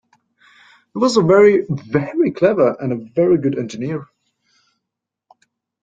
He 0.93 0.97
was 0.97 1.15
very, 1.15 1.63
very 1.69 2.31
clever 2.31 2.75
and 2.79 2.91
a 2.91 2.95
very 3.13 3.37
good 3.37 3.55
engineer. 3.59 4.07